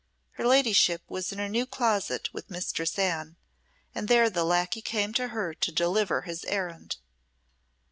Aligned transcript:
Her 0.31 0.47
ladyship 0.47 1.03
was 1.07 1.31
in 1.31 1.37
her 1.37 1.47
new 1.47 1.67
closet 1.67 2.27
with 2.33 2.49
Mistress 2.49 2.97
Anne, 2.97 3.35
and 3.93 4.07
there 4.07 4.31
the 4.31 4.43
lacquey 4.43 4.81
came 4.81 5.13
to 5.13 5.27
her 5.27 5.53
to 5.53 5.71
deliver 5.71 6.23
his 6.23 6.43
errand. 6.45 6.97